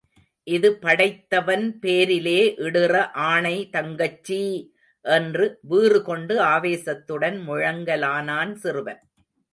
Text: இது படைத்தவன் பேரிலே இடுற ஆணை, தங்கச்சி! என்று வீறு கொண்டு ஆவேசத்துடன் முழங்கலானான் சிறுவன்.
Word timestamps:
இது 0.47 0.69
படைத்தவன் 0.75 1.79
பேரிலே 1.79 2.39
இடுற 2.67 2.93
ஆணை, 3.25 3.53
தங்கச்சி! 3.69 4.41
என்று 5.05 5.45
வீறு 5.63 6.01
கொண்டு 6.01 6.35
ஆவேசத்துடன் 6.47 7.37
முழங்கலானான் 7.47 8.53
சிறுவன். 8.55 9.01